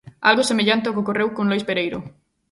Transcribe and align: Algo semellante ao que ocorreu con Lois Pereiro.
Algo 0.29 0.47
semellante 0.49 0.85
ao 0.87 0.95
que 0.95 1.03
ocorreu 1.03 1.29
con 1.35 1.45
Lois 1.49 1.63
Pereiro. 1.69 1.99